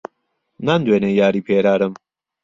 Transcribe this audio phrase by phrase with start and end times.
[0.65, 1.93] نامدوێنێ یاری پێرارم